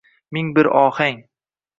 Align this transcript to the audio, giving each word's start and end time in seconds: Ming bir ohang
Ming 0.37 0.47
bir 0.55 0.69
ohang 0.79 1.21